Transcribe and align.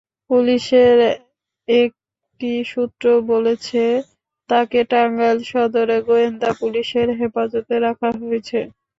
পুলিশের 0.29 0.97
একটি 1.67 2.51
সূত্র 2.65 3.03
বলেছে, 3.31 3.83
তাঁকে 4.49 4.79
টাঙ্গাইল 4.91 5.39
সদরে 5.51 5.97
গোয়েন্দা 6.07 6.49
পুলিশের 6.61 7.07
হেফাজতে 7.19 7.75
রাখা 7.85 8.09
হয়েছে। 8.19 8.59